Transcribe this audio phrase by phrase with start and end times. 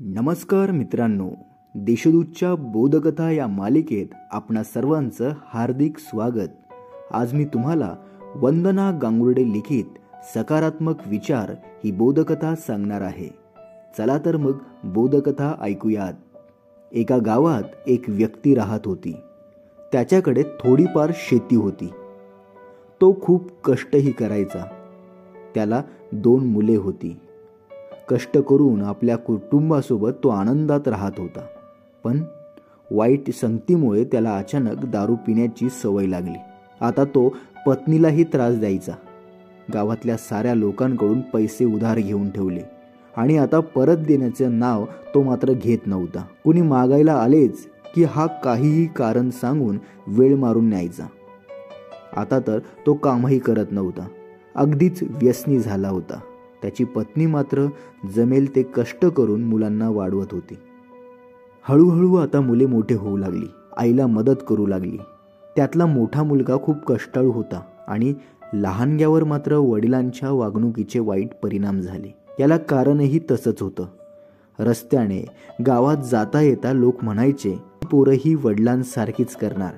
[0.00, 1.30] नमस्कार मित्रांनो
[1.74, 6.48] देशदूतच्या बोधकथा या मालिकेत आपणा सर्वांचं हार्दिक स्वागत.
[7.12, 7.94] आज मी तुम्हाला
[8.36, 9.84] वंदना गांगुर्डे लिखित
[10.34, 11.50] सकारात्मक विचार
[11.84, 13.28] ही बोधकथा सांगणार आहे.
[13.98, 16.12] चला तर मग बोधकथा ऐकूयात.
[16.92, 19.16] एका गावात एक व्यक्ती राहत होती.
[19.92, 21.90] त्याच्याकडे थोडीफार शेती होती.
[23.00, 24.64] तो खूप कष्टही करायचा.
[25.54, 27.20] त्याला दोन मुले होती.
[28.08, 31.40] कष्ट करून आपल्या कुटुंबासोबत तो आनंदात राहत होता.
[32.04, 32.22] पण
[32.90, 36.38] वाईट संगतीमुळे त्याला अचानक दारू पिण्याची सवय लागली.
[36.80, 37.36] आता तो
[37.66, 38.92] पत्नीलाही त्रास द्यायचा.
[39.74, 42.62] गावातल्या साऱ्या लोकांकडून पैसे उधार घेऊन ठेवले
[43.16, 44.84] आणि आता परत देण्याचं नाव
[45.14, 46.24] तो मात्र घेत नव्हता.
[46.44, 51.06] कुणी मागायला आलेच की हा काहीही कारण सांगून वेळ मारून न्यायचा.
[52.16, 54.08] आता तर तो कामही करत नव्हता.
[54.54, 56.20] अगदीच व्यसनी झाला होता.
[56.62, 57.66] त्याची पत्नी मात्र
[58.14, 60.54] जमेल ते कष्ट करून मुलांना वाढवत होती.
[61.62, 63.46] हळूहळू आता मुले मोठे होऊ लागली.
[63.76, 64.98] आईला मदत करू लागली.
[65.56, 68.14] त्यातला मोठा मुलगा खूप कष्टाळू होता आणि
[68.52, 72.14] लहानग्यावर मात्र वडिलांच्या वागणुकीचे वाईट परिणाम झाले.
[72.40, 73.86] याला कारणही तसंच होतं.
[74.58, 75.24] रस्त्याने
[75.66, 77.58] गावात जाता येता लोक म्हणायचे
[77.90, 79.72] पोरं ही वडिलांसारखीच करणार.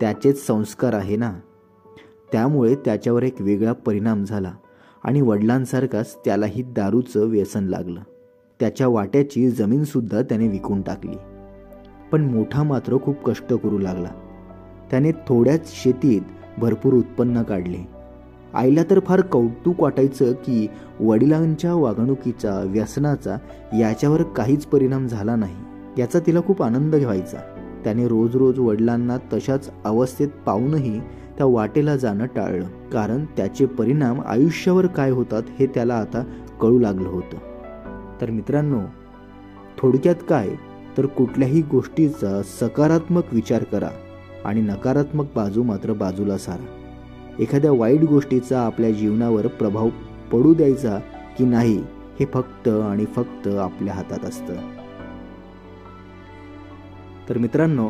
[0.00, 1.32] त्याचेच संस्कार आहे ना?
[2.32, 4.52] त्यामुळे त्याच्यावर एक वेगळा परिणाम झाला.
[5.04, 8.00] आणि वडिलांसारखाच त्यालाही दारूचं व्यसन लागलं.
[8.60, 11.16] त्याच्या वाट्याची जमीनसुद्धा त्याने विकून टाकली.
[12.12, 14.08] पण मोठा मात्र खूप कष्ट करू लागला.
[14.90, 16.20] त्याने थोड्याच शेतीत
[16.58, 17.88] भरपूर उत्पन्न काढले.
[18.54, 20.68] आईला तर फार कौतुक वाटायचं की
[21.00, 23.36] वडिलांच्या वागणुकीचा व्यसनाचा
[23.78, 25.56] याच्यावर काहीच परिणाम झाला नाही.
[25.98, 27.38] याचा तिला खूप आनंद व्हायचा.
[27.84, 31.00] त्याने रोज रोज वडिलांना तशाच अवस्थेत पाहूनही
[31.40, 32.90] त्या वाटेला जाणं टाळलं.
[32.92, 36.24] कारण त्याचे परिणाम आयुष्यावर काय होतात हे त्याला आता
[36.60, 37.36] कळू लागलं होतं.
[38.20, 38.80] तर मित्रांनो
[39.78, 40.48] थोडक्यात काय?
[40.98, 43.88] तर कुठल्याही गोष्टीचा सकारात्मक विचार करा
[44.44, 46.66] आणि नकारात्मक बाजू मात्र बाजूला सारा.
[47.38, 49.88] एखाद्या वाईट गोष्टीचा आपल्या जीवनावर प्रभाव
[50.32, 50.98] पडू द्यायचा
[51.38, 51.84] की नाही
[52.20, 54.54] हे फक्त आणि फक्त आपल्या हातात असतं.
[57.28, 57.88] तर मित्रांनो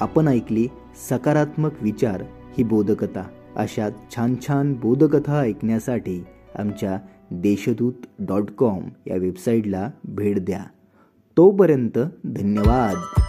[0.00, 0.68] आपण ऐकली
[1.10, 2.22] सकारात्मक विचार
[2.58, 6.24] ही बोधकथा अशा छान छान बोधकथा ऐकण्यासाठी
[6.58, 6.98] आमच्या
[7.30, 10.64] देशदूत डॉट कॉम या वेबसाईटला भेट द्या.
[11.36, 13.20] तोपर्यंत धन्यवाद.